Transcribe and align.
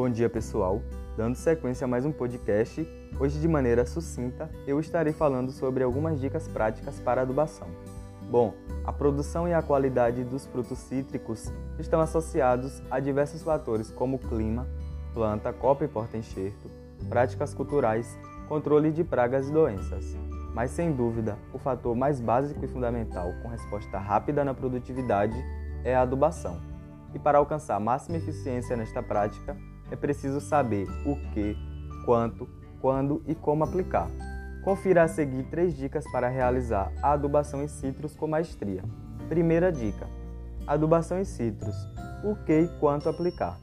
Bom 0.00 0.08
dia, 0.08 0.30
pessoal. 0.30 0.80
Dando 1.14 1.34
sequência 1.34 1.84
a 1.84 1.86
mais 1.86 2.06
um 2.06 2.10
podcast, 2.10 2.88
hoje 3.20 3.38
de 3.38 3.46
maneira 3.46 3.84
sucinta 3.84 4.48
eu 4.66 4.80
estarei 4.80 5.12
falando 5.12 5.52
sobre 5.52 5.84
algumas 5.84 6.18
dicas 6.18 6.48
práticas 6.48 6.98
para 6.98 7.20
adubação. 7.20 7.68
Bom, 8.30 8.54
a 8.82 8.94
produção 8.94 9.46
e 9.46 9.52
a 9.52 9.60
qualidade 9.60 10.24
dos 10.24 10.46
frutos 10.46 10.78
cítricos 10.78 11.52
estão 11.78 12.00
associados 12.00 12.82
a 12.90 12.98
diversos 12.98 13.42
fatores 13.42 13.90
como 13.90 14.18
clima, 14.18 14.66
planta, 15.12 15.52
copa 15.52 15.84
e 15.84 15.88
porta-enxerto, 15.88 16.70
práticas 17.10 17.52
culturais, 17.52 18.18
controle 18.48 18.90
de 18.90 19.04
pragas 19.04 19.50
e 19.50 19.52
doenças. 19.52 20.16
Mas 20.54 20.70
sem 20.70 20.92
dúvida, 20.92 21.36
o 21.52 21.58
fator 21.58 21.94
mais 21.94 22.22
básico 22.22 22.64
e 22.64 22.68
fundamental 22.68 23.34
com 23.42 23.48
resposta 23.48 23.98
rápida 23.98 24.46
na 24.46 24.54
produtividade 24.54 25.36
é 25.84 25.94
a 25.94 26.00
adubação. 26.00 26.58
E 27.12 27.18
para 27.18 27.36
alcançar 27.36 27.78
máxima 27.78 28.16
eficiência 28.16 28.74
nesta 28.78 29.02
prática, 29.02 29.54
é 29.90 29.96
preciso 29.96 30.40
saber 30.40 30.86
o 31.04 31.16
que, 31.32 31.56
quanto, 32.04 32.48
quando 32.80 33.22
e 33.26 33.34
como 33.34 33.64
aplicar. 33.64 34.08
Confira 34.62 35.02
a 35.02 35.08
seguir 35.08 35.44
três 35.44 35.74
dicas 35.74 36.04
para 36.12 36.28
realizar 36.28 36.92
a 37.02 37.12
adubação 37.12 37.62
em 37.62 37.68
citros 37.68 38.14
com 38.14 38.26
maestria. 38.26 38.82
Primeira 39.28 39.72
dica: 39.72 40.06
adubação 40.66 41.18
em 41.18 41.24
citros. 41.24 41.74
O 42.22 42.36
que 42.44 42.60
e 42.60 42.68
quanto 42.78 43.08
aplicar. 43.08 43.58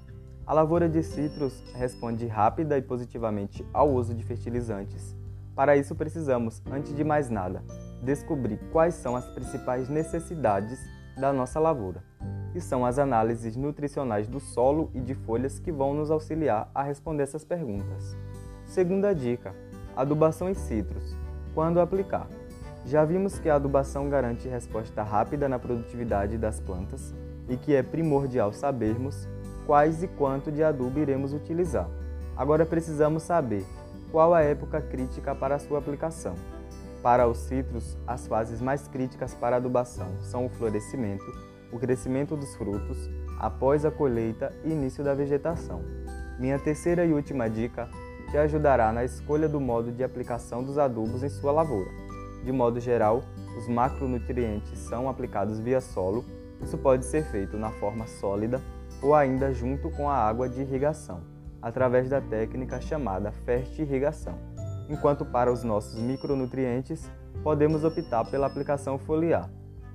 A 0.46 0.54
lavoura 0.54 0.90
de 0.90 1.04
citros 1.04 1.62
responde 1.76 2.26
rápida 2.26 2.78
e 2.78 2.82
positivamente 2.82 3.66
ao 3.74 3.92
uso 3.92 4.14
de 4.14 4.24
fertilizantes. 4.24 5.16
Para 5.54 5.76
isso, 5.76 5.94
precisamos, 5.94 6.62
antes 6.72 6.96
de 6.96 7.04
mais 7.04 7.30
nada, 7.30 7.62
descobrir 8.02 8.58
quais 8.72 8.96
são 8.96 9.16
as 9.16 9.26
principais 9.28 9.90
necessidades 9.90 10.80
da 11.20 11.34
nossa 11.34 11.60
lavoura 11.60 12.02
que 12.52 12.62
são 12.62 12.86
as 12.86 12.98
análises 12.98 13.56
nutricionais 13.56 14.28
do 14.28 14.40
solo 14.40 14.90
e 14.94 15.00
de 15.00 15.14
folhas 15.14 15.60
que 15.60 15.72
vão 15.72 15.94
nos 15.94 16.12
auxiliar 16.12 16.70
a 16.74 16.84
responder 16.84 17.24
essas 17.24 17.44
perguntas. 17.44 18.16
Segunda 18.66 19.14
dica: 19.14 19.54
adubação 19.96 20.50
em 20.50 20.54
citros. 20.54 21.16
Quando 21.54 21.80
aplicar? 21.80 22.28
Já 22.86 23.04
vimos 23.04 23.38
que 23.40 23.50
a 23.50 23.56
adubação 23.56 24.10
garante 24.10 24.48
resposta 24.48 25.04
rápida 25.04 25.50
na 25.50 25.60
produtividade 25.60 26.38
das 26.38 26.60
plantas 26.60 27.14
e 27.50 27.58
que 27.58 27.76
é 27.76 27.84
primordial 27.84 28.54
sabermos 28.54 29.28
quais 29.66 30.04
e 30.04 30.08
quanto 30.08 30.52
de 30.52 30.64
adubo 30.64 31.00
iremos 31.00 31.34
utilizar. 31.34 31.90
Agora 32.36 32.66
precisamos 32.66 33.24
saber 33.24 33.66
qual 34.12 34.34
a 34.34 34.42
época 34.42 34.82
crítica 34.82 35.36
para 35.36 35.56
a 35.56 35.60
sua 35.60 35.80
aplicação. 35.80 36.36
Para 37.04 37.28
os 37.28 37.38
citros, 37.38 37.98
as 38.08 38.28
fases 38.28 38.62
mais 38.62 38.88
críticas 38.88 39.34
para 39.34 39.56
a 39.56 39.60
adubação 39.60 40.08
são 40.22 40.46
o 40.46 40.50
florescimento, 40.50 41.26
o 41.72 41.80
crescimento 41.80 42.36
dos 42.36 42.56
frutos 42.56 43.10
após 43.40 43.86
a 43.86 43.92
colheita 43.92 44.54
e 44.64 44.72
início 44.72 45.04
da 45.04 45.14
vegetação. 45.14 45.82
Minha 46.40 46.60
terceira 46.60 47.06
e 47.06 47.14
última 47.14 47.50
dica 47.50 47.90
te 48.30 48.38
ajudará 48.38 48.92
na 48.92 49.04
escolha 49.04 49.48
do 49.48 49.60
modo 49.60 49.92
de 49.92 50.04
aplicação 50.04 50.64
dos 50.64 50.78
adubos 50.78 51.24
em 51.24 51.30
sua 51.30 51.52
lavoura. 51.52 51.90
De 52.44 52.52
modo 52.52 52.80
geral, 52.80 53.24
os 53.58 53.68
macronutrientes 53.68 54.78
são 54.80 55.10
aplicados 55.10 55.60
via 55.60 55.82
solo. 55.82 56.24
Isso 56.62 56.78
pode 56.78 57.06
ser 57.06 57.24
feito 57.26 57.58
na 57.58 57.72
forma 57.72 58.06
sólida 58.08 58.62
ou 59.02 59.14
ainda 59.14 59.54
junto 59.54 59.90
com 59.92 60.10
a 60.10 60.16
água 60.16 60.50
de 60.50 60.62
irrigação, 60.62 61.22
através 61.62 62.10
da 62.10 62.20
técnica 62.20 62.82
chamada 62.82 63.32
fertirrigação. 63.32 64.38
Enquanto 64.90 65.26
para 65.26 65.52
os 65.52 65.64
nossos 65.64 66.00
micronutrientes, 66.00 67.10
podemos 67.44 67.84
optar 67.84 68.26
pela 68.26 68.48
aplicação 68.48 68.98
foliar. 68.98 69.50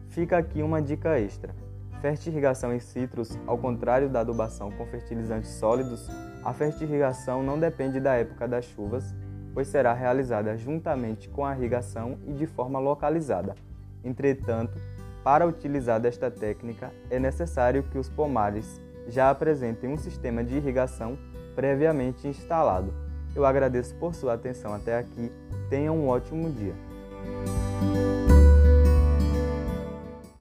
Fica 0.08 0.36
aqui 0.36 0.62
uma 0.62 0.80
dica 0.80 1.18
extra. 1.18 1.54
Fertirrigação 2.02 2.74
em 2.74 2.80
citros, 2.80 3.38
ao 3.46 3.56
contrário 3.56 4.08
da 4.08 4.20
adubação 4.20 4.72
com 4.72 4.84
fertilizantes 4.84 5.50
sólidos, 5.50 6.10
a 6.44 6.52
fertirrigação 6.52 7.44
não 7.44 7.60
depende 7.60 8.00
da 8.00 8.14
época 8.14 8.48
das 8.48 8.64
chuvas, 8.64 9.14
pois 9.54 9.68
será 9.68 9.92
realizada 9.92 10.56
juntamente 10.56 11.28
com 11.28 11.46
a 11.46 11.56
irrigação 11.56 12.18
e 12.26 12.32
de 12.32 12.44
forma 12.44 12.80
localizada. 12.80 13.54
Entretanto, 14.02 14.80
para 15.22 15.46
utilizar 15.46 16.00
desta 16.00 16.28
técnica, 16.28 16.90
é 17.08 17.20
necessário 17.20 17.84
que 17.84 17.98
os 17.98 18.08
pomares 18.08 18.80
já 19.06 19.30
apresentem 19.30 19.88
um 19.88 19.96
sistema 19.96 20.42
de 20.42 20.56
irrigação 20.56 21.16
previamente 21.54 22.26
instalado. 22.26 22.92
Eu 23.32 23.46
agradeço 23.46 23.94
por 23.94 24.12
sua 24.12 24.34
atenção 24.34 24.74
até 24.74 24.98
aqui. 24.98 25.30
Tenha 25.70 25.92
um 25.92 26.08
ótimo 26.08 26.50
dia. 26.50 26.74